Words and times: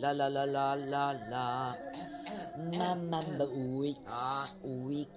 La 0.00 0.12
la 0.12 0.28
la 0.28 0.44
la 0.46 0.74
la 0.74 1.12
la. 1.30 1.76
Mamma 2.72 3.20
Wix, 3.52 3.98
Wix, 4.64 5.08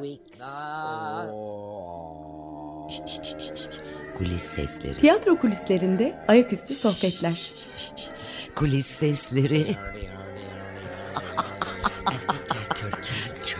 Wix. 0.00 0.40
Kulis 4.16 4.42
sesleri. 4.42 4.96
Tiyatro 4.96 5.38
kulislerinde 5.38 6.24
ayaküstü 6.28 6.74
sohbetler. 6.74 7.52
Kulis 8.54 8.86
sesleri. 8.86 9.76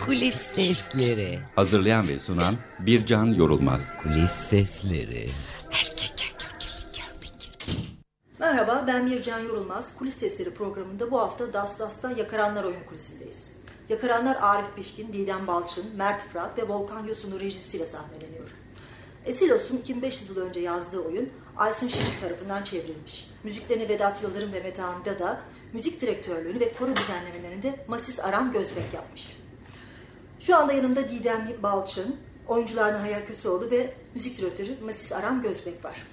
Kulis 0.05 0.35
sesleri. 0.35 1.39
Hazırlayan 1.55 2.07
ve 2.07 2.19
sunan 2.19 2.55
Bircan 2.79 3.25
Yorulmaz. 3.25 3.97
Kulis 4.03 4.31
sesleri. 4.31 5.27
Merhaba 8.45 8.83
ben 8.87 9.03
Mircan 9.03 9.39
Yorulmaz. 9.39 9.97
Kulis 9.97 10.17
Sesleri 10.17 10.53
programında 10.53 11.11
bu 11.11 11.19
hafta 11.19 11.53
Das 11.53 11.79
Das'ta 11.79 12.11
Yakaranlar 12.11 12.63
oyun 12.63 12.83
kulisindeyiz. 12.89 13.51
Yakaranlar 13.89 14.37
Arif 14.41 14.65
Pişkin, 14.75 15.13
Didem 15.13 15.47
Balçın, 15.47 15.85
Mert 15.95 16.23
Fırat 16.23 16.57
ve 16.57 16.67
Volkan 16.67 17.07
Yosun'un 17.07 17.39
rejisiyle 17.39 17.85
sahneleniyor. 17.85 18.49
Esilos'un 19.25 19.77
2500 19.77 20.29
yıl 20.29 20.37
önce 20.37 20.59
yazdığı 20.59 20.99
oyun 20.99 21.29
Aysun 21.57 21.87
Şişik 21.87 22.21
tarafından 22.21 22.63
çevrilmiş. 22.63 23.31
Müziklerini 23.43 23.89
Vedat 23.89 24.23
Yıldırım 24.23 24.53
ve 24.53 24.59
Mete 24.59 24.81
Hamdi 24.81 25.19
da 25.19 25.41
müzik 25.73 26.01
direktörlüğünü 26.01 26.59
ve 26.59 26.73
koro 26.73 26.95
düzenlemelerini 26.95 27.63
de 27.63 27.75
Masis 27.87 28.19
Aram 28.19 28.51
Gözbek 28.51 28.93
yapmış. 28.93 29.37
Şu 30.39 30.57
anda 30.57 30.73
yanımda 30.73 31.09
Didem 31.09 31.47
Balçın, 31.63 32.15
oyunculardan 32.47 32.99
Hayal 32.99 33.25
Köseoğlu 33.25 33.71
ve 33.71 33.93
müzik 34.15 34.37
direktörü 34.37 34.77
Masis 34.83 35.13
Aram 35.13 35.41
Gözbek 35.41 35.85
var. 35.85 36.03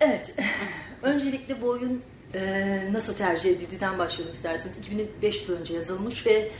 Evet, 0.00 0.34
öncelikle 1.02 1.62
bu 1.62 1.68
oyun 1.68 2.02
e, 2.34 2.92
nasıl 2.92 3.14
tercih 3.14 3.50
edildiğinden 3.50 3.98
başlayalım 3.98 4.34
isterseniz. 4.34 4.78
2500 4.78 5.48
yıl 5.48 5.60
önce 5.60 5.74
yazılmış 5.74 6.26
ve 6.26 6.50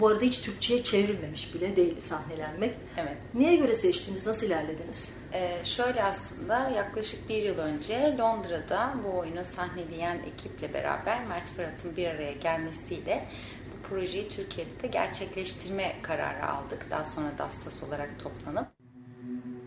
bu 0.00 0.08
arada 0.08 0.20
hiç 0.20 0.40
Türkçe'ye 0.40 0.82
çevrilmemiş 0.82 1.54
bile 1.54 1.76
değil 1.76 2.00
sahnelenmek. 2.00 2.74
Evet. 2.96 3.16
Neye 3.34 3.56
göre 3.56 3.74
seçtiniz, 3.74 4.26
nasıl 4.26 4.46
ilerlediniz? 4.46 5.12
Ee, 5.32 5.64
şöyle 5.64 6.04
aslında 6.04 6.68
yaklaşık 6.68 7.28
bir 7.28 7.42
yıl 7.42 7.58
önce 7.58 8.16
Londra'da 8.18 8.94
bu 9.04 9.18
oyunu 9.18 9.44
sahneleyen 9.44 10.18
ekiple 10.18 10.74
beraber 10.74 11.24
Mert 11.24 11.50
Fırat'ın 11.50 11.96
bir 11.96 12.06
araya 12.06 12.32
gelmesiyle 12.32 13.24
bu 13.72 13.88
projeyi 13.88 14.28
Türkiye'de 14.28 14.82
de 14.82 14.86
gerçekleştirme 14.86 15.96
kararı 16.02 16.46
aldık. 16.46 16.86
Daha 16.90 17.04
sonra 17.04 17.28
Dastas 17.38 17.82
olarak 17.82 18.10
toplanıp. 18.22 18.66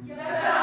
Yakaranların 0.08 0.61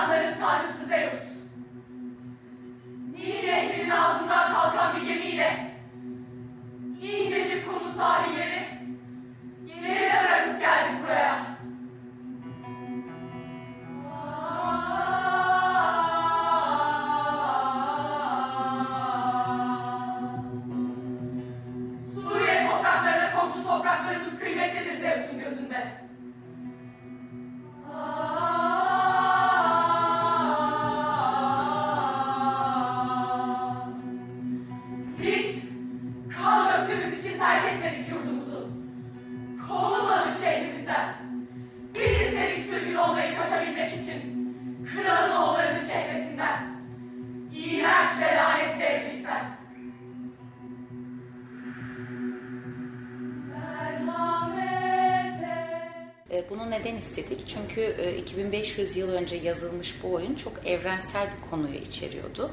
neden 56.80 56.96
istedik? 56.96 57.48
Çünkü 57.48 57.80
e, 57.80 58.16
2500 58.16 58.96
yıl 58.96 59.12
önce 59.12 59.36
yazılmış 59.36 59.94
bu 60.02 60.12
oyun 60.12 60.34
çok 60.34 60.66
evrensel 60.66 61.26
bir 61.26 61.50
konuyu 61.50 61.74
içeriyordu. 61.74 62.50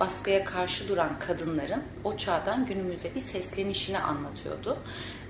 Baskıya 0.00 0.44
karşı 0.44 0.88
duran 0.88 1.18
kadınların 1.18 1.82
o 2.04 2.16
çağdan 2.16 2.66
günümüze 2.66 3.14
bir 3.14 3.20
seslenişini 3.20 3.98
anlatıyordu. 3.98 4.76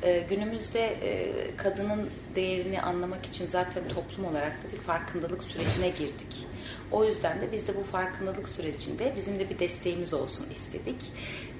E, 0.02 0.24
Günümüzde 0.30 0.80
e, 0.80 1.32
kadının 1.56 2.10
değerini 2.34 2.82
anlamak 2.82 3.26
için 3.26 3.46
zaten 3.46 3.88
toplum 3.88 4.24
olarak 4.26 4.52
da 4.52 4.72
bir 4.72 4.82
farkındalık 4.82 5.44
sürecine 5.44 5.88
girdik. 5.88 6.46
O 6.92 7.04
yüzden 7.04 7.40
de 7.40 7.52
biz 7.52 7.68
de 7.68 7.76
bu 7.76 7.82
farkındalık 7.82 8.48
sürecinde 8.48 9.12
bizim 9.16 9.38
de 9.38 9.50
bir 9.50 9.58
desteğimiz 9.58 10.14
olsun 10.14 10.46
istedik. 10.54 10.96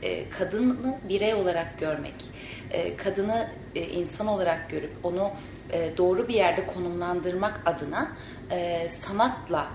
E, 0.02 0.30
Kadını 0.30 0.98
birey 1.08 1.34
olarak 1.34 1.80
görmek, 1.80 2.14
e, 2.72 2.96
kadını 2.96 3.48
e, 3.74 3.80
insan 3.80 4.26
olarak 4.26 4.70
görüp 4.70 4.90
onu 5.02 5.30
e, 5.72 5.90
doğru 5.96 6.28
bir 6.28 6.34
yerde 6.34 6.66
konumlandırmak 6.66 7.60
adına 7.66 8.12
sanatla 8.88 9.66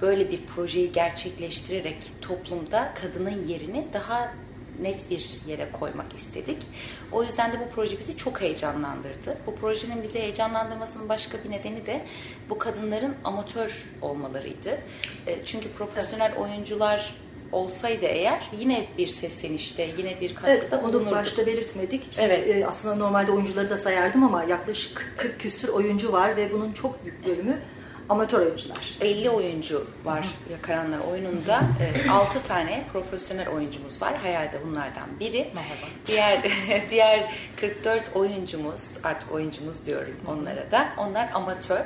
böyle 0.00 0.30
bir 0.30 0.46
projeyi 0.46 0.92
gerçekleştirerek 0.92 1.96
toplumda 2.20 2.92
kadının 3.02 3.46
yerini 3.48 3.86
daha 3.92 4.32
net 4.82 5.10
bir 5.10 5.40
yere 5.46 5.68
koymak 5.72 6.14
istedik. 6.16 6.58
O 7.12 7.22
yüzden 7.22 7.52
de 7.52 7.60
bu 7.60 7.74
proje 7.74 7.98
bizi 7.98 8.16
çok 8.16 8.40
heyecanlandırdı. 8.40 9.38
Bu 9.46 9.54
projenin 9.54 10.02
bizi 10.02 10.18
heyecanlandırmasının 10.18 11.08
başka 11.08 11.44
bir 11.44 11.50
nedeni 11.50 11.86
de 11.86 12.00
bu 12.50 12.58
kadınların 12.58 13.14
amatör 13.24 13.84
olmalarıydı. 14.02 14.78
Çünkü 15.44 15.72
profesyonel 15.72 16.36
oyuncular 16.36 17.14
olsaydı 17.52 18.04
eğer 18.04 18.50
yine 18.58 18.84
bir 18.98 19.06
seslenişte, 19.06 19.88
yine 19.98 20.20
bir 20.20 20.34
Evet, 20.46 20.70
katkıda 20.70 20.98
onu 20.98 21.10
başta 21.10 21.46
belirtmedik. 21.46 22.02
Evet. 22.18 22.48
e, 22.48 22.66
aslında 22.66 22.94
normalde 22.94 23.32
oyuncuları 23.32 23.70
da 23.70 23.78
sayardım 23.78 24.22
ama 24.24 24.44
yaklaşık 24.44 25.14
40 25.16 25.40
küsür 25.40 25.68
oyuncu 25.68 26.12
var 26.12 26.36
ve 26.36 26.52
bunun 26.52 26.72
çok 26.72 27.04
büyük 27.04 27.26
bölümü 27.26 27.58
amatör 28.10 28.40
oyuncular. 28.40 28.96
50 29.00 29.30
oyuncu 29.30 29.86
var 30.04 30.26
Yakaranlar 30.50 30.98
oyununda. 31.12 31.60
6 32.10 32.42
tane 32.42 32.84
profesyonel 32.92 33.48
oyuncumuz 33.48 34.02
var. 34.02 34.16
Hayal 34.16 34.52
de 34.52 34.60
bunlardan 34.66 35.20
biri. 35.20 35.50
Merhaba. 35.54 35.86
Diğer 36.06 36.40
diğer 36.90 37.32
44 37.56 38.10
oyuncumuz, 38.14 38.98
artık 39.04 39.32
oyuncumuz 39.32 39.86
diyorum 39.86 40.16
onlara 40.28 40.70
da. 40.70 40.88
Onlar 40.98 41.30
amatör. 41.34 41.80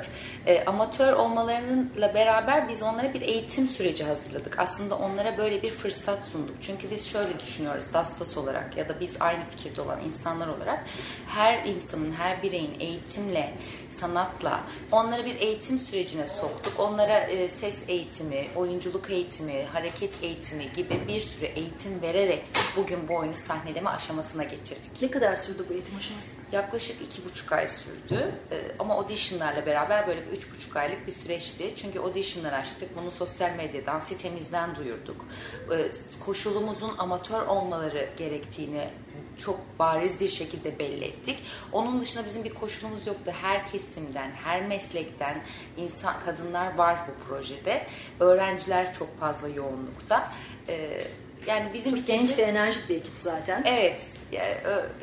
E, 0.47 0.65
amatör 0.65 1.13
olmalarıyla 1.13 2.13
beraber 2.13 2.69
biz 2.69 2.83
onlara 2.83 3.13
bir 3.13 3.21
eğitim 3.21 3.67
süreci 3.67 4.03
hazırladık. 4.03 4.59
Aslında 4.59 4.97
onlara 4.97 5.37
böyle 5.37 5.61
bir 5.61 5.71
fırsat 5.71 6.23
sunduk. 6.23 6.55
Çünkü 6.61 6.91
biz 6.91 7.07
şöyle 7.07 7.39
düşünüyoruz 7.39 7.93
Dastas 7.93 8.37
olarak 8.37 8.77
ya 8.77 8.89
da 8.89 8.99
biz 8.99 9.17
aynı 9.19 9.43
fikirde 9.49 9.81
olan 9.81 9.99
insanlar 10.05 10.47
olarak 10.47 10.85
her 11.27 11.65
insanın, 11.65 12.11
her 12.11 12.43
bireyin 12.43 12.79
eğitimle, 12.79 13.53
sanatla 13.89 14.59
onları 14.91 15.25
bir 15.25 15.35
eğitim 15.35 15.79
sürecine 16.15 16.27
soktuk. 16.27 16.79
Onlara 16.79 17.19
e, 17.19 17.49
ses 17.49 17.83
eğitimi, 17.89 18.47
oyunculuk 18.55 19.09
eğitimi, 19.09 19.65
hareket 19.73 20.23
eğitimi 20.23 20.71
gibi 20.75 20.93
bir 21.07 21.19
sürü 21.19 21.45
eğitim 21.45 22.01
vererek 22.01 22.43
bugün 22.77 23.07
bu 23.07 23.15
oyunu 23.15 23.35
sahneleme 23.35 23.89
aşamasına 23.89 24.43
getirdik. 24.43 25.01
Ne 25.01 25.11
kadar 25.11 25.35
sürdü 25.35 25.65
bu 25.69 25.73
eğitim 25.73 25.97
aşaması? 25.97 26.35
Yaklaşık 26.51 27.01
iki 27.01 27.25
buçuk 27.25 27.51
ay 27.51 27.67
sürdü 27.67 28.31
Ee, 28.51 28.71
ama 28.79 28.93
auditionlarla 28.93 29.65
beraber 29.65 30.07
böyle 30.07 30.27
bir 30.27 30.31
üç 30.37 30.53
buçuk 30.53 30.75
aylık 30.75 31.07
bir 31.07 31.11
süreçti. 31.11 31.75
Çünkü 31.75 31.99
auditionlar 31.99 32.53
açtık, 32.53 32.97
bunu 33.01 33.11
sosyal 33.11 33.55
medyadan, 33.55 33.99
sitemizden 33.99 34.75
duyurduk. 34.75 35.25
Ee, 35.71 35.91
koşulumuzun 36.25 36.97
amatör 36.97 37.47
olmaları 37.47 38.09
gerektiğini 38.17 38.87
çok 39.37 39.59
bariz 39.79 40.19
bir 40.19 40.27
şekilde 40.27 40.79
belli 40.79 41.05
ettik. 41.05 41.37
Onun 41.71 42.01
dışında 42.01 42.25
bizim 42.25 42.43
bir 42.43 42.53
koşulumuz 42.53 43.07
yoktu. 43.07 43.31
Her 43.41 43.65
kesimden, 43.65 44.31
her 44.43 44.61
meslekten 44.67 45.41
insan 45.77 46.15
kadınlar 46.25 46.75
var 46.75 46.95
bu 47.07 47.23
projede. 47.27 47.85
Öğrenciler 48.19 48.93
çok 48.93 49.19
fazla 49.19 49.47
yoğunlukta. 49.47 50.31
Ee, 50.69 51.01
yani 51.47 51.73
bizim 51.73 51.91
Çok 51.91 51.99
için 52.03 52.17
genç 52.17 52.29
de- 52.29 52.37
ve 52.37 52.41
enerjik 52.41 52.89
bir 52.89 52.95
ekip 52.95 53.13
zaten. 53.19 53.63
Evet, 53.65 54.05
yani, 54.31 54.55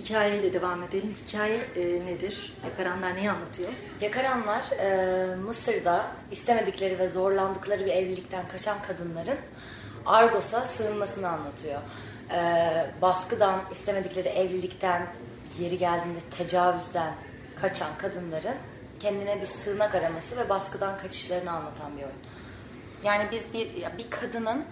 hikayeyle 0.05 0.53
devam 0.53 0.83
edelim. 0.83 1.15
Hikaye 1.25 1.57
e, 1.75 2.05
nedir? 2.05 2.53
Yakaranlar 2.65 3.15
neyi 3.15 3.31
anlatıyor? 3.31 3.69
Yakaranlar 4.01 4.71
e, 4.71 5.35
Mısır'da 5.35 6.05
istemedikleri 6.31 6.99
ve 6.99 7.07
zorlandıkları 7.07 7.85
bir 7.85 7.91
evlilikten 7.91 8.47
kaçan 8.47 8.77
kadınların 8.87 9.37
Argos'a 10.05 10.67
sığınmasını 10.67 11.29
anlatıyor. 11.29 11.81
E, 12.31 12.41
baskıdan, 13.01 13.61
istemedikleri 13.71 14.27
evlilikten, 14.27 15.07
yeri 15.59 15.77
geldiğinde 15.77 16.19
tecavüzden 16.37 17.13
kaçan 17.61 17.97
kadınların 17.97 18.55
kendine 18.99 19.41
bir 19.41 19.45
sığınak 19.45 19.95
araması 19.95 20.37
ve 20.37 20.49
baskıdan 20.49 20.97
kaçışlarını 20.97 21.51
anlatan 21.51 21.97
bir 21.97 22.03
oyun. 22.03 22.34
Yani 23.03 23.27
biz 23.31 23.53
bir 23.53 23.67
bir 23.97 24.09
kadının 24.09 24.65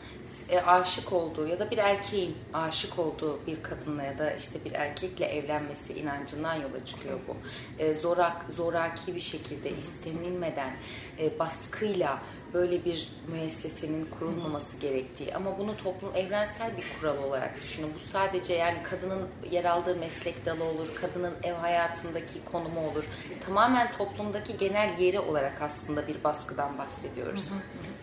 e, 0.49 0.59
aşık 0.59 1.13
olduğu 1.13 1.47
ya 1.47 1.59
da 1.59 1.71
bir 1.71 1.77
erkeğin 1.77 2.37
aşık 2.53 2.99
olduğu 2.99 3.39
bir 3.47 3.63
kadınla 3.63 4.03
ya 4.03 4.17
da 4.17 4.31
işte 4.31 4.65
bir 4.65 4.71
erkekle 4.71 5.25
evlenmesi 5.25 5.93
inancından 5.93 6.55
yola 6.55 6.85
çıkıyor 6.85 7.19
bu. 7.27 7.35
E, 7.83 7.95
zorak 7.95 8.45
zoraki 8.55 9.15
bir 9.15 9.21
şekilde 9.21 9.69
istenilmeden 9.69 10.71
e, 11.19 11.39
baskıyla 11.39 12.19
böyle 12.53 12.85
bir 12.85 13.09
müessesenin 13.27 14.05
kurulmaması 14.05 14.77
gerektiği 14.77 15.35
ama 15.35 15.59
bunu 15.59 15.77
toplum 15.77 16.15
evrensel 16.15 16.77
bir 16.77 16.83
kural 16.99 17.23
olarak 17.23 17.61
düşünün. 17.63 17.89
Bu 17.95 17.99
sadece 17.99 18.53
yani 18.53 18.77
kadının 18.83 19.27
yer 19.51 19.65
aldığı 19.65 19.95
meslek 19.95 20.45
dalı 20.45 20.63
olur, 20.63 20.95
kadının 20.95 21.33
ev 21.43 21.53
hayatındaki 21.53 22.45
konumu 22.51 22.87
olur. 22.87 23.05
Tamamen 23.45 23.91
toplumdaki 23.97 24.57
genel 24.57 24.99
yeri 24.99 25.19
olarak 25.19 25.61
aslında 25.61 26.07
bir 26.07 26.23
baskıdan 26.23 26.77
bahsediyoruz. 26.77 27.53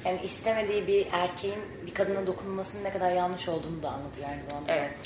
Yani 0.04 0.20
istemediği 0.24 0.86
bir 0.86 1.06
erkeğin 1.12 1.58
bir 1.86 1.94
kadına 1.94 2.26
dokunmasının 2.26 2.84
ne 2.84 2.92
kadar 2.92 3.12
yanlış 3.12 3.48
olduğunu 3.48 3.82
da 3.82 3.88
anlatıyor 3.90 4.28
aynı 4.28 4.42
zamanda. 4.42 4.72
Evet. 4.72 4.98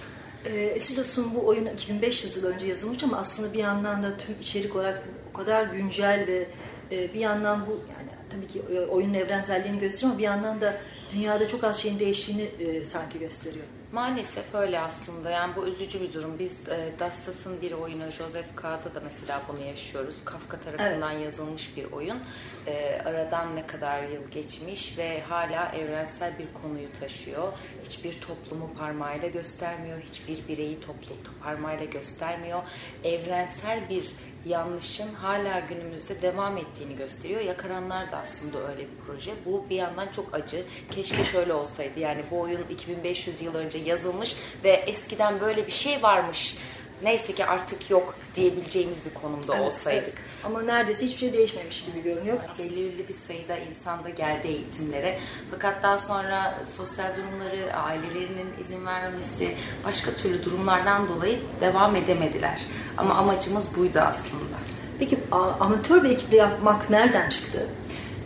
E, 0.44 0.64
Esilos'un 0.64 1.34
bu 1.34 1.46
oyunu 1.46 1.70
2500 1.70 2.36
yıl 2.36 2.44
önce 2.44 2.66
yazılmış 2.66 3.04
ama 3.04 3.16
aslında 3.16 3.52
bir 3.52 3.58
yandan 3.58 4.02
da 4.02 4.16
tüm 4.16 4.40
içerik 4.40 4.76
olarak 4.76 5.02
o 5.30 5.36
kadar 5.36 5.64
güncel 5.64 6.24
ve 6.26 6.46
e, 6.92 7.14
bir 7.14 7.20
yandan 7.20 7.66
bu 7.66 7.70
yani 7.70 8.10
tabii 8.30 8.46
ki 8.46 8.62
e, 8.76 8.80
oyunun 8.80 9.14
evrenselliğini 9.14 9.80
gösteriyor 9.80 10.10
ama 10.10 10.18
bir 10.18 10.24
yandan 10.24 10.60
da 10.60 10.76
dünyada 11.12 11.48
çok 11.48 11.64
az 11.64 11.76
şeyin 11.76 11.98
değiştiğini 11.98 12.42
e, 12.42 12.84
sanki 12.84 13.18
gösteriyor. 13.18 13.64
Maalesef 13.94 14.54
öyle 14.54 14.80
aslında. 14.80 15.30
Yani 15.30 15.56
bu 15.56 15.66
üzücü 15.66 16.00
bir 16.00 16.12
durum. 16.12 16.38
Biz 16.38 16.68
e, 16.68 16.90
Dastas'ın 16.98 17.62
bir 17.62 17.72
oyunu 17.72 18.10
Joseph 18.10 18.56
K'da 18.56 18.94
da 18.94 19.00
mesela 19.04 19.42
bunu 19.48 19.66
yaşıyoruz. 19.66 20.16
Kafka 20.24 20.60
tarafından 20.60 21.10
yazılmış 21.12 21.76
bir 21.76 21.92
oyun. 21.92 22.18
E, 22.66 23.00
aradan 23.04 23.56
ne 23.56 23.66
kadar 23.66 24.02
yıl 24.02 24.30
geçmiş 24.30 24.98
ve 24.98 25.20
hala 25.20 25.68
evrensel 25.68 26.38
bir 26.38 26.62
konuyu 26.62 26.92
taşıyor. 27.00 27.52
Hiçbir 27.84 28.20
toplumu 28.20 28.74
parmağıyla 28.78 29.28
göstermiyor. 29.28 29.98
Hiçbir 30.00 30.48
bireyi 30.48 30.80
toplu 30.80 31.14
parmağıyla 31.42 31.84
göstermiyor. 31.84 32.62
Evrensel 33.04 33.88
bir 33.90 34.12
yanlışın 34.46 35.14
hala 35.14 35.60
günümüzde 35.60 36.22
devam 36.22 36.56
ettiğini 36.58 36.96
gösteriyor. 36.96 37.40
Yakaranlar 37.40 38.12
da 38.12 38.16
aslında 38.16 38.68
öyle 38.68 38.80
bir 38.80 38.96
proje. 39.06 39.32
Bu 39.46 39.64
bir 39.70 39.76
yandan 39.76 40.08
çok 40.08 40.34
acı. 40.34 40.62
Keşke 40.90 41.24
şöyle 41.24 41.52
olsaydı. 41.52 42.00
Yani 42.00 42.22
bu 42.30 42.40
oyun 42.40 42.60
2500 42.70 43.42
yıl 43.42 43.54
önce 43.54 43.78
yazılmış 43.78 44.36
ve 44.64 44.70
eskiden 44.70 45.40
böyle 45.40 45.66
bir 45.66 45.72
şey 45.72 46.02
varmış. 46.02 46.56
Neyse 47.02 47.34
ki 47.34 47.44
artık 47.46 47.90
yok 47.90 48.14
diyebileceğimiz 48.34 49.04
bir 49.04 49.14
konumda 49.14 49.56
Evet, 49.56 49.66
olsaydık. 49.66 50.04
evet. 50.08 50.33
Ama 50.46 50.62
neredeyse 50.62 51.06
hiçbir 51.06 51.18
şey 51.18 51.32
değişmemiş 51.32 51.84
gibi 51.84 52.02
görünüyor. 52.02 52.36
Belirli 52.58 53.08
bir 53.08 53.14
sayıda 53.14 53.56
insan 53.56 54.04
da 54.04 54.08
geldi 54.08 54.46
eğitimlere. 54.46 55.18
Fakat 55.50 55.82
daha 55.82 55.98
sonra 55.98 56.54
sosyal 56.76 57.16
durumları, 57.16 57.76
ailelerinin 57.76 58.48
izin 58.60 58.86
vermemesi, 58.86 59.54
başka 59.84 60.10
türlü 60.10 60.44
durumlardan 60.44 61.08
dolayı 61.08 61.38
devam 61.60 61.96
edemediler. 61.96 62.62
Ama 62.96 63.14
amacımız 63.14 63.76
buydu 63.76 63.98
aslında. 63.98 64.56
Peki 64.98 65.18
amatör 65.60 66.04
bir 66.04 66.10
ekiple 66.10 66.36
yapmak 66.36 66.90
nereden 66.90 67.28
çıktı? 67.28 67.66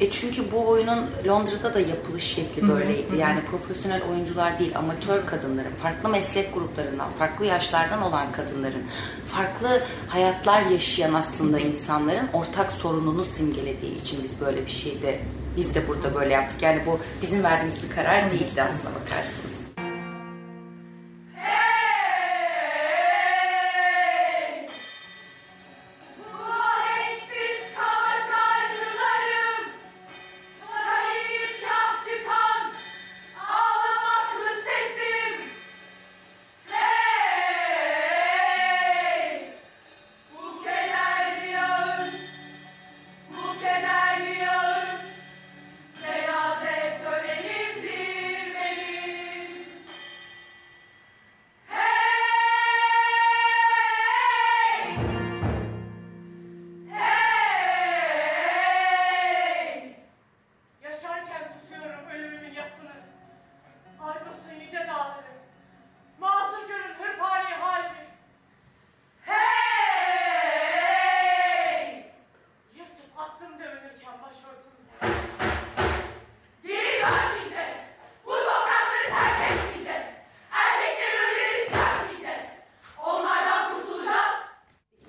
E 0.00 0.10
çünkü 0.10 0.52
bu 0.52 0.68
oyunun 0.68 1.06
Londra'da 1.26 1.74
da 1.74 1.80
yapılış 1.80 2.22
şekli 2.22 2.68
böyleydi. 2.68 3.16
Yani 3.18 3.40
profesyonel 3.50 4.02
oyuncular 4.10 4.58
değil, 4.58 4.78
amatör 4.78 5.26
kadınların, 5.26 5.74
farklı 5.82 6.08
meslek 6.08 6.54
gruplarından, 6.54 7.10
farklı 7.18 7.44
yaşlardan 7.44 8.02
olan 8.02 8.32
kadınların, 8.32 8.82
farklı 9.26 9.82
hayatlar 10.08 10.62
yaşayan 10.62 11.14
aslında 11.14 11.58
insanların 11.58 12.28
ortak 12.32 12.72
sorununu 12.72 13.24
simgelediği 13.24 14.00
için 14.00 14.20
biz 14.24 14.40
böyle 14.40 14.66
bir 14.66 14.70
şeyde, 14.70 15.20
biz 15.56 15.74
de 15.74 15.88
burada 15.88 16.14
böyle 16.14 16.32
yaptık. 16.32 16.62
Yani 16.62 16.82
bu 16.86 16.98
bizim 17.22 17.44
verdiğimiz 17.44 17.82
bir 17.82 17.94
karar 17.94 18.30
değildi 18.30 18.62
aslında 18.62 18.94
bakarsınız. 18.94 19.67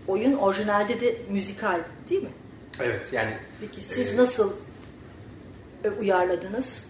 Oyun 0.10 0.34
orijinalde 0.34 1.02
de 1.02 1.16
müzikal 1.30 1.80
değil 2.10 2.24
mi? 2.24 2.30
Evet 2.82 3.14
yani 3.14 3.32
Peki 3.62 3.84
siz 3.84 4.14
e, 4.14 4.18
nasıl 4.18 4.54
e, 5.84 5.90
uyarladınız? 5.90 6.84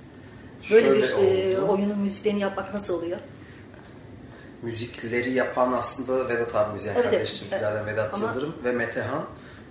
Böyle 0.71 0.93
bir 0.93 1.03
e, 1.03 1.59
oyunun 1.61 1.99
müziklerini 1.99 2.39
yapmak 2.39 2.73
nasıl 2.73 2.93
oluyor? 2.93 3.17
müzikleri 4.61 5.31
yapan 5.31 5.71
aslında 5.73 6.29
Vedat 6.29 6.55
abimiz 6.55 6.85
yani 6.85 6.95
Evet, 6.95 7.05
evet. 7.09 7.19
kardeş 7.19 7.39
Türklerden 7.39 7.85
Vedat 7.85 8.13
Ama- 8.13 8.27
Yıldırım 8.27 8.55
ve 8.63 8.71
Metehan. 8.71 9.25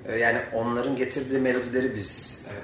E, 0.07 0.19
Yani 0.19 0.41
onların 0.53 0.97
getirdiği 0.97 1.39
melodileri 1.39 1.97
biz 1.97 2.45
e, 2.49 2.55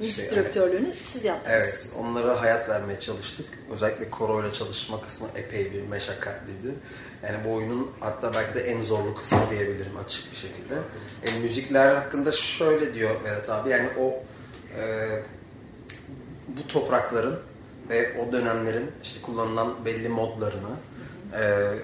Müzik 0.00 0.24
işte, 0.24 0.30
direktörlüğünü 0.30 0.94
siz 1.04 1.24
yaptınız. 1.24 1.56
Evet, 1.56 1.88
onlara 2.00 2.40
hayat 2.40 2.68
vermeye 2.68 3.00
çalıştık. 3.00 3.46
Özellikle 3.72 4.10
koroyla 4.10 4.52
çalışma 4.52 5.00
kısmı 5.02 5.28
epey 5.36 5.72
bir 5.72 5.82
meşakkatliydi. 5.82 6.74
Yani 7.22 7.38
bu 7.44 7.54
oyunun 7.54 7.90
hatta 8.00 8.34
belki 8.34 8.54
de 8.54 8.60
en 8.60 8.82
zorlu 8.82 9.14
kısmı 9.14 9.40
diyebilirim 9.50 9.96
açık 10.06 10.32
bir 10.32 10.36
şekilde. 10.36 10.74
E, 11.22 11.42
müzikler 11.42 11.94
hakkında 11.94 12.32
şöyle 12.32 12.94
diyor 12.94 13.10
Vedat 13.24 13.50
abi, 13.50 13.70
yani 13.70 13.88
o 14.00 14.22
e, 14.80 15.08
bu 16.48 16.66
toprakların 16.68 17.40
ve 17.88 18.22
o 18.22 18.32
dönemlerin 18.32 18.90
işte 19.02 19.22
kullanılan 19.22 19.84
belli 19.84 20.08
modlarını 20.08 20.76
e, 21.40 21.74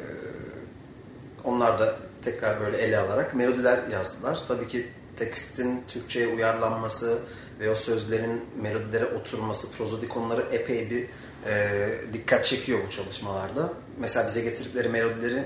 onlar 1.45 1.79
da 1.79 1.97
tekrar 2.25 2.61
böyle 2.61 2.77
ele 2.77 2.99
alarak 2.99 3.35
melodiler 3.35 3.79
yazdılar. 3.93 4.39
Tabii 4.49 4.69
ki 4.69 4.87
tekstin 5.17 5.85
Türkçe'ye 5.89 6.27
uyarlanması 6.27 7.19
ve 7.61 7.71
o 7.71 7.75
sözlerin 7.75 8.41
melodilere 8.63 9.05
oturması, 9.05 9.77
prozodik 9.77 10.17
onları 10.17 10.41
epey 10.53 10.91
bir 10.91 11.07
e, 11.51 11.91
dikkat 12.13 12.45
çekiyor 12.45 12.79
bu 12.87 12.91
çalışmalarda. 12.91 13.73
Mesela 13.99 14.29
bize 14.29 14.41
getirdikleri 14.41 14.89
melodileri 14.89 15.45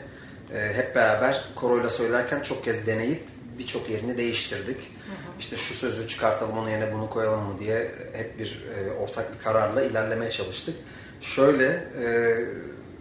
e, 0.55 0.73
hep 0.75 0.95
beraber 0.95 1.45
koroyla 1.55 1.91
söylerken 1.91 2.41
çok 2.41 2.65
kez 2.65 2.87
deneyip 2.87 3.23
birçok 3.59 3.91
yerini 3.91 4.17
değiştirdik. 4.17 4.77
İşte 5.39 5.57
şu 5.57 5.75
sözü 5.75 6.09
çıkartalım 6.09 6.59
onun 6.59 6.71
yerine 6.71 6.95
bunu 6.95 7.11
koyalım 7.11 7.41
mı 7.41 7.59
diye 7.59 7.91
hep 8.13 8.39
bir 8.39 8.65
e, 8.77 8.93
ortak 8.93 9.35
bir 9.35 9.45
kararla 9.45 9.83
ilerlemeye 9.83 10.31
çalıştık. 10.31 10.75
Şöyle 11.21 11.67
e, 12.03 12.09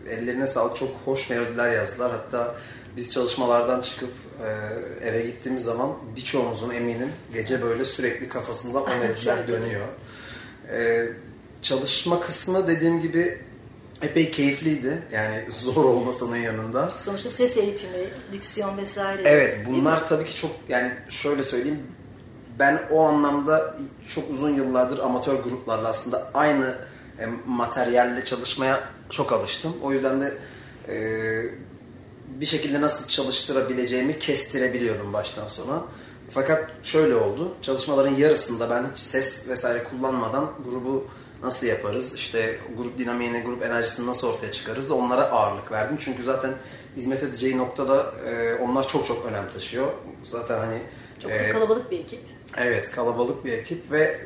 ellerine 0.09 0.47
sağlık 0.47 0.75
çok 0.75 0.89
hoş 1.05 1.29
melodiler 1.29 1.71
yazdılar. 1.71 2.11
Hatta 2.11 2.55
biz 2.97 3.13
çalışmalardan 3.13 3.81
çıkıp 3.81 4.09
e, 4.43 5.07
eve 5.07 5.21
gittiğimiz 5.21 5.63
zaman 5.63 5.89
birçoğumuzun 6.15 6.73
eminim 6.73 7.09
gece 7.33 7.61
böyle 7.61 7.85
sürekli 7.85 8.29
kafasında 8.29 8.79
o 8.79 8.87
melodiler 9.01 9.47
dönüyor. 9.47 9.87
E, 10.71 11.07
çalışma 11.61 12.19
kısmı 12.19 12.67
dediğim 12.67 13.01
gibi 13.01 13.41
epey 14.01 14.31
keyifliydi. 14.31 15.01
Yani 15.11 15.45
zor 15.49 15.85
olmasının 15.85 16.37
yanında. 16.37 16.89
Sonuçta 16.89 17.29
ses 17.29 17.57
eğitimi, 17.57 17.99
diksiyon 18.31 18.77
vesaire. 18.77 19.21
Evet 19.25 19.57
bunlar 19.67 20.07
tabii 20.07 20.25
ki 20.25 20.35
çok 20.35 20.51
yani 20.69 20.91
şöyle 21.09 21.43
söyleyeyim 21.43 21.79
ben 22.59 22.79
o 22.91 23.03
anlamda 23.03 23.75
çok 24.07 24.29
uzun 24.31 24.49
yıllardır 24.49 24.99
amatör 24.99 25.33
gruplarla 25.33 25.89
aslında 25.89 26.31
aynı 26.33 26.75
e, 27.19 27.25
materyalle 27.47 28.25
çalışmaya 28.25 28.83
çok 29.09 29.33
alıştım. 29.33 29.73
O 29.81 29.91
yüzden 29.91 30.21
de 30.21 30.33
e, 30.87 30.97
bir 32.41 32.45
şekilde 32.45 32.81
nasıl 32.81 33.07
çalıştırabileceğimi 33.07 34.19
kestirebiliyorum 34.19 35.13
baştan 35.13 35.47
sona. 35.47 35.83
Fakat 36.29 36.71
şöyle 36.83 37.15
oldu. 37.15 37.51
Çalışmaların 37.61 38.15
yarısında 38.15 38.69
ben 38.69 38.85
hiç 38.91 38.99
ses 38.99 39.49
vesaire 39.49 39.83
kullanmadan 39.83 40.51
grubu 40.65 41.07
nasıl 41.43 41.67
yaparız? 41.67 42.13
İşte 42.15 42.59
grup 42.77 42.97
dinamiğini, 42.97 43.41
grup 43.41 43.63
enerjisini 43.63 44.07
nasıl 44.07 44.27
ortaya 44.27 44.51
çıkarırız? 44.51 44.91
Onlara 44.91 45.21
ağırlık 45.21 45.71
verdim. 45.71 45.97
Çünkü 45.99 46.23
zaten 46.23 46.51
hizmet 46.97 47.23
edeceği 47.23 47.57
noktada 47.57 48.13
e, 48.25 48.55
onlar 48.55 48.87
çok 48.87 49.05
çok 49.05 49.25
önem 49.25 49.49
taşıyor. 49.49 49.87
Zaten 50.23 50.57
hani 50.57 50.81
Çok 51.19 51.31
e, 51.31 51.49
kalabalık 51.49 51.91
bir 51.91 51.99
ekip. 51.99 52.19
Evet 52.57 52.91
kalabalık 52.91 53.45
bir 53.45 53.53
ekip 53.53 53.91
ve 53.91 54.19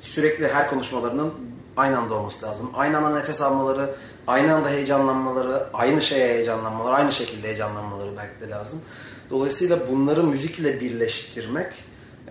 sürekli 0.00 0.48
her 0.48 0.70
konuşmalarının 0.70 1.34
aynı 1.76 1.98
anda 1.98 2.14
olması 2.14 2.46
lazım. 2.46 2.70
Aynı 2.74 2.96
anda 2.96 3.18
nefes 3.18 3.42
almaları, 3.42 3.94
aynı 4.30 4.54
anda 4.54 4.70
heyecanlanmaları, 4.70 5.66
aynı 5.74 6.02
şeye 6.02 6.34
heyecanlanmaları, 6.34 6.94
aynı 6.94 7.12
şekilde 7.12 7.46
heyecanlanmaları 7.46 8.16
belki 8.16 8.40
de 8.40 8.50
lazım. 8.50 8.82
Dolayısıyla 9.30 9.90
bunları 9.90 10.22
müzikle 10.22 10.80
birleştirmek 10.80 11.72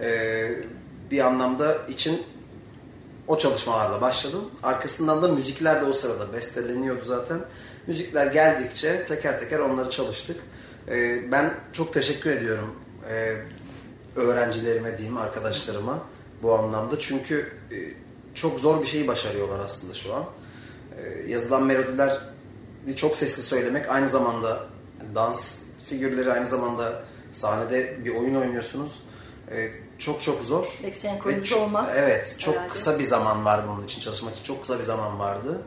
e, 0.02 0.50
bir 1.12 1.20
anlamda 1.20 1.78
için 1.88 2.22
o 3.28 3.38
çalışmalarla 3.38 4.02
başladım. 4.02 4.46
Arkasından 4.64 5.22
da 5.22 5.28
müzikler 5.28 5.82
de 5.82 5.86
o 5.86 5.94
sırada 5.94 6.34
besteleniyordu 6.34 7.06
zaten. 7.06 7.40
Müzikler 7.88 8.28
geldikçe 8.28 9.06
teker 9.06 9.40
teker 9.40 9.60
onları 9.60 9.90
çalıştık. 9.90 10.38
E, 10.88 11.32
ben 11.32 11.54
çok 11.74 11.94
teşekkür 11.94 12.30
ediyorum 12.30 12.76
e, 13.10 13.36
öğrencilerime 14.16 14.98
diyeyim, 14.98 15.18
arkadaşlarıma 15.18 16.00
bu 16.44 16.56
anlamda. 16.56 17.00
Çünkü 17.00 17.52
e, 17.72 17.78
çok 18.34 18.60
zor 18.60 18.82
bir 18.82 18.88
şeyi 18.88 19.08
başarıyorlar 19.08 19.60
aslında 19.60 19.94
şu 19.94 20.16
an. 20.16 20.26
E, 21.04 21.32
yazılan 21.32 21.64
melodiler 21.64 22.20
çok 22.96 23.18
sesli 23.18 23.44
söylemek 23.44 23.90
aynı 23.90 24.10
zamanda 24.10 24.60
dans 25.16 25.66
figürleri 25.86 26.34
aynı 26.34 26.48
zamanda 26.48 27.04
sahnede 27.32 28.06
bir 28.06 28.16
oyun 28.16 28.36
oynuyorsunuz. 28.36 29.04
E, 29.52 29.72
çok 30.00 30.22
çok 30.22 30.44
zor. 30.44 30.80
Senkronize 30.98 31.56
olmak 31.56 31.92
Evet, 31.96 32.36
çok 32.40 32.56
herhalde. 32.56 32.70
kısa 32.74 33.00
bir 33.00 33.04
zaman 33.04 33.46
var 33.46 33.68
bunun 33.68 33.86
için 33.86 34.02
çalışmak 34.02 34.34
için. 34.34 34.44
Çok 34.44 34.62
kısa 34.62 34.78
bir 34.78 34.84
zaman 34.84 35.20
vardı. 35.20 35.62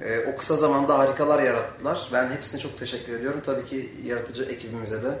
E, 0.00 0.26
o 0.26 0.36
kısa 0.36 0.56
zamanda 0.56 0.98
harikalar 0.98 1.42
yarattılar. 1.42 2.08
Ben 2.12 2.30
hepsine 2.30 2.60
çok 2.60 2.78
teşekkür 2.78 3.12
ediyorum. 3.12 3.40
Tabii 3.44 3.64
ki 3.64 3.90
yaratıcı 4.04 4.42
ekibimize 4.42 5.02
de 5.02 5.18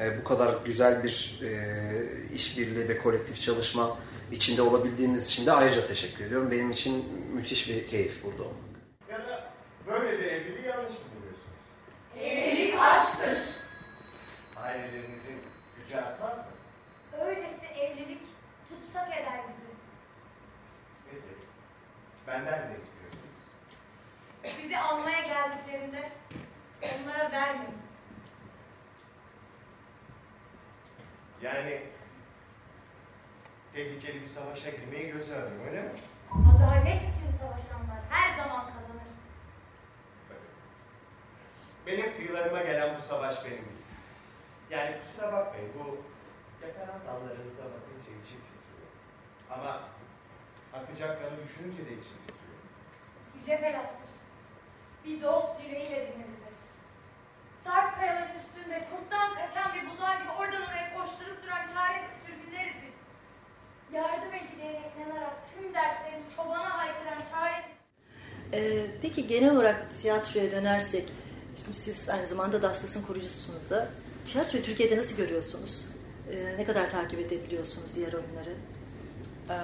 e, 0.00 0.18
bu 0.18 0.24
kadar 0.24 0.54
güzel 0.64 1.04
bir 1.04 1.40
e, 1.44 2.34
işbirliği 2.34 2.88
ve 2.88 2.98
kolektif 2.98 3.40
çalışma 3.40 3.96
içinde 4.32 4.62
olabildiğimiz 4.62 5.26
için 5.26 5.46
de 5.46 5.52
ayrıca 5.52 5.86
teşekkür 5.86 6.24
ediyorum. 6.24 6.50
Benim 6.50 6.70
için 6.70 7.04
müthiş 7.34 7.68
bir 7.68 7.88
keyif 7.88 8.24
burada 8.24 8.42
olmak. 8.42 8.64
Ya 9.10 9.18
da 9.18 9.52
böyle 9.86 10.18
bir 10.18 10.24
evliliği 10.24 10.66
yanlış 10.66 10.92
mı 10.92 11.04
buluyorsunuz? 11.16 11.58
Evlilik 12.20 12.80
aşktır. 12.80 13.38
Ailelerinizin 14.56 15.36
gücü 15.78 15.96
artmaz 15.96 16.36
mı? 16.36 16.44
Öylesi 17.26 17.66
evlilik 17.66 18.22
tutsak 18.68 19.08
eder 19.08 19.40
bizi. 19.48 19.66
Peki. 21.10 21.46
Benden 22.26 22.58
ne 22.70 22.76
istiyorsunuz? 22.82 23.38
Bizi 24.62 24.78
almaya 24.78 25.20
geldiklerinde 25.20 26.10
onlara 26.82 27.32
vermeyin. 27.32 27.74
Yani 31.42 31.82
tehlikeli 34.04 34.22
bir 34.22 34.28
savaşa 34.28 34.70
girmeyi 34.70 35.12
göze 35.12 35.34
alın 35.36 35.60
öyle 35.66 35.82
mi? 35.82 35.90
Adalet 36.30 37.02
için 37.02 37.30
savaşanlar 37.40 38.00
her 38.10 38.36
zaman 38.38 38.66
kazanır. 38.66 39.10
Benim 41.86 42.16
kıyılarıma 42.16 42.62
gelen 42.62 42.96
bu 42.98 43.02
savaş 43.02 43.44
benim. 43.44 43.68
Yani 44.70 44.98
kusura 44.98 45.32
bakmayın 45.32 45.70
bu 45.78 45.98
yakaran 46.66 47.00
dallarınıza 47.06 47.64
bakınca 47.64 48.10
içim 48.22 48.40
titriyor. 48.46 48.90
Ama 49.50 49.80
akacak 50.72 51.22
kanı 51.22 51.44
düşününce 51.44 51.78
de 51.78 51.92
içim 51.92 52.18
titriyor. 52.26 52.60
Yüce 53.38 53.60
Pelastus, 53.60 54.12
bir 55.04 55.22
dost 55.22 55.64
yüreğiyle 55.64 55.96
dinle 55.96 56.26
bizi. 56.28 56.44
Sarp 57.64 58.00
kayaların 58.00 58.38
üstünde 58.38 58.88
kurttan 58.90 59.34
kaçan 59.34 59.74
bir 59.74 59.90
buzağı 59.90 60.18
gibi 60.18 60.30
oradan 60.30 60.62
oraya 60.62 60.94
koşturup 60.94 61.42
duran 61.42 61.66
çaresiz. 61.74 62.23
Yardım 63.92 64.34
edeceğine 64.34 64.80
inanarak 64.96 65.32
tüm 65.54 65.74
dertlerini 65.74 66.24
çobana 66.36 66.78
haykıran 66.78 67.18
çaresiz 67.32 67.70
Ee, 68.52 68.86
peki 69.02 69.26
genel 69.26 69.50
olarak 69.56 69.86
tiyatroya 70.00 70.50
dönersek, 70.50 71.08
şimdi 71.64 71.76
siz 71.78 72.08
aynı 72.08 72.26
zamanda 72.26 72.62
Dastas'ın 72.62 73.02
kurucusunuz 73.02 73.70
da. 73.70 73.88
Tiyatroyu 74.24 74.64
Türkiye'de 74.64 74.96
nasıl 74.96 75.16
görüyorsunuz? 75.16 75.88
Ee, 76.32 76.54
ne 76.58 76.64
kadar 76.64 76.90
takip 76.90 77.20
edebiliyorsunuz 77.20 77.96
diğer 77.96 78.12
oyunları? 78.12 78.50
Ee, 79.50 79.54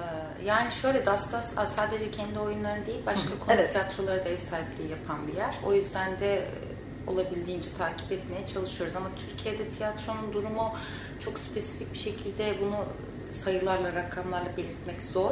Yani 0.45 0.71
şöyle 0.71 1.05
Dastas 1.05 1.53
sadece 1.75 2.11
kendi 2.11 2.39
oyunları 2.39 2.85
değil 2.85 3.05
başka 3.05 3.29
konuk 3.29 3.45
Evet. 3.49 3.71
tiyatroları 3.71 4.25
da 4.25 4.29
ev 4.29 4.37
sahipliği 4.37 4.89
yapan 4.91 5.27
bir 5.27 5.33
yer. 5.37 5.55
O 5.65 5.73
yüzden 5.73 6.19
de 6.19 6.35
e, 6.35 6.45
olabildiğince 7.07 7.69
takip 7.77 8.11
etmeye 8.11 8.47
çalışıyoruz 8.47 8.95
ama 8.95 9.09
Türkiye'de 9.27 9.69
tiyatronun 9.69 10.33
durumu 10.33 10.75
çok 11.19 11.39
spesifik 11.39 11.93
bir 11.93 11.97
şekilde 11.99 12.55
bunu 12.61 12.85
sayılarla, 13.33 13.95
rakamlarla 13.95 14.57
belirtmek 14.57 15.03
zor. 15.03 15.31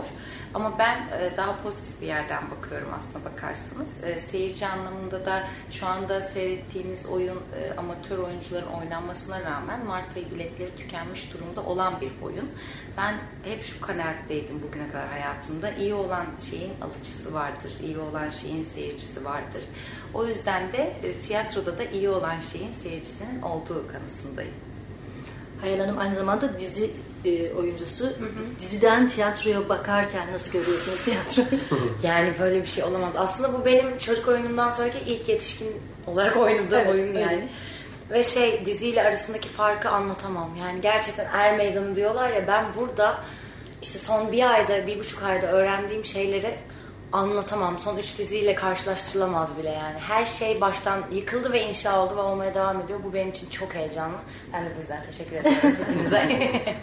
Ama 0.53 0.79
ben 0.79 0.97
e, 0.97 1.37
daha 1.37 1.63
pozitif 1.63 2.01
bir 2.01 2.07
yerden 2.07 2.43
bakıyorum 2.51 2.87
aslına 2.97 3.25
bakarsanız. 3.25 4.03
E, 4.03 4.19
Seyirci 4.19 4.67
anlamında 4.67 5.25
da 5.25 5.43
şu 5.71 5.87
anda 5.87 6.21
seyrettiğimiz 6.21 7.05
oyun 7.05 7.37
e, 7.37 7.77
amatör 7.77 8.17
oyuncuların 8.17 8.67
oynanmasına 8.67 9.41
rağmen 9.41 9.85
Mart 9.85 10.17
ayı 10.17 10.31
biletleri 10.31 10.75
tükenmiş 10.75 11.33
durumda 11.33 11.61
olan 11.61 12.01
bir 12.01 12.11
oyun. 12.21 12.49
Ben 12.97 13.15
hep 13.43 13.63
şu 13.63 13.81
kanaatteydim 13.81 14.61
bugüne 14.61 14.87
kadar 14.87 15.07
hayatımda. 15.07 15.71
İyi 15.71 15.93
olan 15.93 16.25
şeyin 16.49 16.71
alıcısı 16.81 17.33
vardır, 17.33 17.71
iyi 17.83 17.97
olan 17.97 18.29
şeyin 18.29 18.63
seyircisi 18.63 19.25
vardır. 19.25 19.61
O 20.13 20.25
yüzden 20.25 20.71
de 20.71 20.93
e, 21.03 21.13
tiyatroda 21.13 21.77
da 21.77 21.83
iyi 21.83 22.09
olan 22.09 22.39
şeyin 22.39 22.71
seyircisinin 22.71 23.41
olduğu 23.41 23.87
kanısındayım. 23.87 24.53
Hayal 25.61 25.79
Hanım 25.79 25.97
aynı 25.97 26.15
zamanda 26.15 26.59
dizi 26.59 26.91
e, 27.25 27.53
oyuncusu. 27.53 28.13
Diziden 28.59 29.07
tiyatroya 29.07 29.69
bakarken 29.69 30.33
nasıl 30.33 30.51
görüyorsunuz 30.51 31.03
tiyatroyu? 31.05 31.61
Yani 32.03 32.33
böyle 32.39 32.61
bir 32.61 32.67
şey 32.67 32.83
olamaz. 32.83 33.13
Aslında 33.17 33.53
bu 33.53 33.65
benim 33.65 33.97
çocuk 33.97 34.27
oyunundan 34.27 34.69
sonraki 34.69 34.99
ilk 34.99 35.29
yetişkin 35.29 35.67
olarak 36.07 36.37
oynadığım 36.37 36.77
Evet, 36.77 36.89
oyun 36.89 37.13
yani. 37.13 37.23
öyleymiş. 37.25 37.51
Ve 38.11 38.23
şey 38.23 38.65
diziyle 38.65 39.03
arasındaki 39.03 39.49
farkı 39.49 39.89
anlatamam. 39.89 40.49
Yani 40.55 40.81
gerçekten 40.81 41.25
er 41.33 41.57
meydanı 41.57 41.95
diyorlar 41.95 42.29
ya 42.29 42.47
ben 42.47 42.65
burada 42.79 43.17
işte 43.81 43.99
son 43.99 44.31
bir 44.31 44.53
ayda, 44.53 44.87
bir 44.87 44.99
buçuk 44.99 45.23
ayda 45.23 45.47
öğrendiğim 45.47 46.05
şeyleri 46.05 46.55
anlatamam. 47.11 47.79
Son 47.79 47.97
üç 47.97 48.17
diziyle 48.17 48.55
karşılaştırılamaz 48.55 49.57
bile 49.57 49.69
yani. 49.69 49.99
Her 49.99 50.25
şey 50.25 50.61
baştan 50.61 50.99
yıkıldı 51.11 51.51
ve 51.51 51.61
inşa 51.67 52.03
oldu 52.03 52.15
ve 52.17 52.21
olmaya 52.21 52.53
devam 52.55 52.81
ediyor. 52.81 52.99
Bu 53.03 53.13
benim 53.13 53.29
için 53.29 53.49
çok 53.49 53.75
heyecanlı. 53.75 54.17
Ben 54.53 54.65
de 54.65 54.69
bu 54.75 54.79
yüzden 54.79 55.03
teşekkür 55.03 55.35
ederim 55.35 55.57
hepinize. 55.87 56.51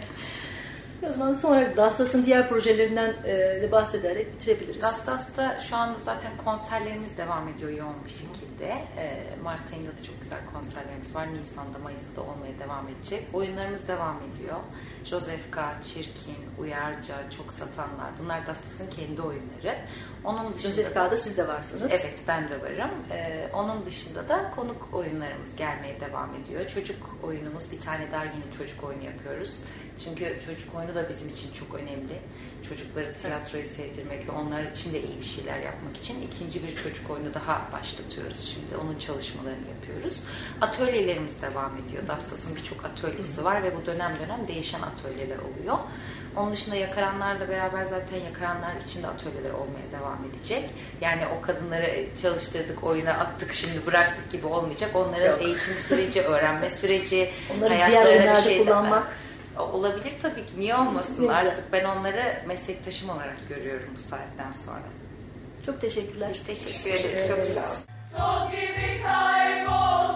o 1.09 1.13
zaman 1.13 1.33
sonra 1.33 1.77
Dastas'ın 1.77 2.25
diğer 2.25 2.49
projelerinden 2.49 3.13
e, 3.25 3.61
de 3.61 3.71
bahsederek 3.71 4.33
bitirebiliriz. 4.33 4.81
Dastas'ta 4.81 5.59
şu 5.59 5.75
anda 5.75 5.99
zaten 5.99 6.31
konserlerimiz 6.45 7.17
devam 7.17 7.47
ediyor 7.47 7.71
yoğun 7.71 8.03
bir 8.05 8.09
şekilde. 8.09 8.67
Ee, 8.97 9.19
Mart 9.43 9.73
ayında 9.73 9.91
da 9.91 10.03
çok 10.03 10.21
güzel 10.21 10.39
konserlerimiz 10.53 11.15
var. 11.15 11.27
Nisan'da, 11.33 11.77
Mayıs'ta 11.83 12.21
olmaya 12.21 12.59
devam 12.59 12.87
edecek. 12.87 13.23
Oyunlarımız 13.33 13.87
devam 13.87 14.15
ediyor. 14.17 14.55
Joseph 15.05 15.51
K, 15.51 15.73
Çirkin, 15.83 16.37
Uyarca, 16.59 17.15
Çok 17.37 17.53
Satanlar. 17.53 18.11
Bunlar 18.23 18.47
Dastas'ın 18.47 18.89
kendi 18.89 19.21
oyunları. 19.21 19.75
Onun 20.23 20.53
dışında 20.53 20.73
Joseph 20.73 20.93
K'da 20.93 21.17
siz 21.17 21.37
de 21.37 21.47
varsınız. 21.47 21.91
Evet 21.91 22.19
ben 22.27 22.49
de 22.49 22.61
varım. 22.61 22.89
Ee, 23.11 23.49
onun 23.53 23.85
dışında 23.85 24.29
da 24.29 24.51
konuk 24.55 24.89
oyunlarımız 24.93 25.55
gelmeye 25.57 25.99
devam 25.99 26.29
ediyor. 26.35 26.67
Çocuk 26.67 27.15
oyunumuz 27.23 27.71
bir 27.71 27.79
tane 27.79 28.11
daha 28.11 28.23
yeni 28.23 28.57
çocuk 28.57 28.83
oyunu 28.83 29.03
yapıyoruz. 29.03 29.59
Çünkü 30.03 30.39
çocuk 30.45 30.75
oyunu 30.75 30.95
da 30.95 31.09
bizim 31.09 31.29
için 31.29 31.53
çok 31.53 31.75
önemli. 31.75 32.15
Çocukları 32.69 33.13
tiyatroyu 33.13 33.67
sevdirmek 33.67 34.27
ve 34.27 34.31
onlar 34.31 34.63
için 34.71 34.93
de 34.93 35.01
iyi 35.01 35.19
bir 35.21 35.25
şeyler 35.25 35.57
yapmak 35.59 35.97
için 35.97 36.27
ikinci 36.27 36.67
bir 36.67 36.75
çocuk 36.75 37.09
oyunu 37.09 37.33
daha 37.33 37.61
başlatıyoruz 37.73 38.53
şimdi. 38.53 38.83
Onun 38.83 38.99
çalışmalarını 38.99 39.67
yapıyoruz. 39.75 40.19
Atölyelerimiz 40.61 41.41
devam 41.41 41.71
ediyor. 41.77 42.03
Dastas'ın 42.07 42.55
birçok 42.55 42.85
atölyesi 42.85 43.45
var 43.45 43.63
ve 43.63 43.71
bu 43.75 43.85
dönem 43.85 44.11
dönem 44.19 44.47
değişen 44.47 44.81
atölyeler 44.81 45.37
oluyor. 45.37 45.77
Onun 46.35 46.51
dışında 46.51 46.75
yakaranlarla 46.75 47.49
beraber 47.49 47.85
zaten 47.85 48.17
yakaranlar 48.17 48.71
içinde 48.87 49.07
atölyeler 49.07 49.51
olmaya 49.51 49.87
devam 49.99 50.17
edecek. 50.29 50.69
Yani 51.01 51.21
o 51.37 51.41
kadınları 51.41 52.05
çalıştırdık, 52.21 52.83
oyuna 52.83 53.11
attık, 53.11 53.53
şimdi 53.53 53.85
bıraktık 53.85 54.31
gibi 54.31 54.47
olmayacak. 54.47 54.95
Onların 54.95 55.31
Yok. 55.31 55.41
eğitim 55.41 55.73
süreci, 55.87 56.21
öğrenme 56.21 56.69
süreci, 56.69 57.29
Onları 57.57 57.73
diğer 57.73 58.05
oyunlarda 58.05 58.41
şeyde- 58.41 58.63
kullanmak. 58.63 59.07
Olabilir 59.59 60.13
tabii 60.21 60.45
ki. 60.45 60.51
Niye 60.57 60.75
olmasın? 60.75 61.13
Ne 61.23 61.27
güzel. 61.27 61.37
Artık 61.47 61.73
ben 61.73 61.85
onları 61.85 62.23
meslektaşım 62.47 63.09
olarak 63.09 63.37
görüyorum 63.49 63.89
bu 63.97 64.01
saatten 64.01 64.51
sonra. 64.53 64.79
Çok 65.65 65.81
teşekkürler. 65.81 66.29
Biz 66.33 66.43
teşekkür 66.43 66.99
ederiz. 66.99 67.27
Çok 67.27 67.37
sağ 67.37 67.69
olun. 67.69 67.87
Toz 68.17 68.51
gibi 68.51 69.01
kaybolsak 69.03 70.06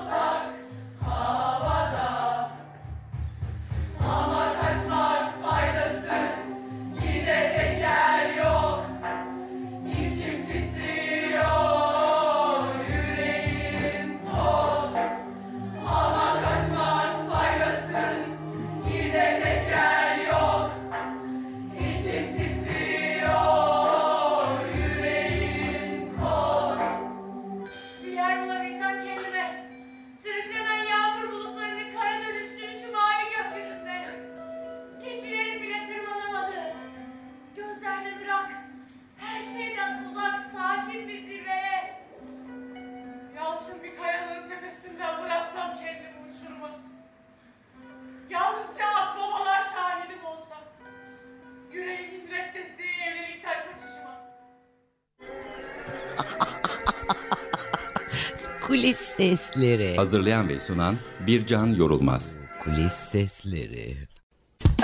Kulis 58.72 58.98
sesleri. 58.98 59.96
Hazırlayan 59.96 60.50
ve 60.50 60.60
sunan 60.60 60.98
Bircan 61.28 61.68
Yorulmaz. 61.68 62.36
Kulis 62.64 62.94
sesleri. 62.94 63.98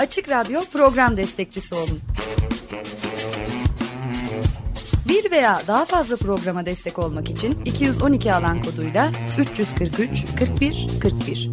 Açık 0.00 0.28
Radyo 0.28 0.60
program 0.72 1.16
destekçisi 1.16 1.74
olun. 1.74 2.00
Bir 5.08 5.30
veya 5.30 5.62
daha 5.66 5.84
fazla 5.84 6.16
programa 6.16 6.66
destek 6.66 6.98
olmak 6.98 7.30
için 7.30 7.64
212 7.64 8.34
alan 8.34 8.62
koduyla 8.62 9.12
343 9.38 10.24
41 10.38 10.86
41. 11.02 11.50